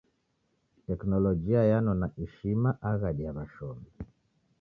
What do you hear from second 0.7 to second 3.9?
Teknologia yanona ishima aghadi ya washomi.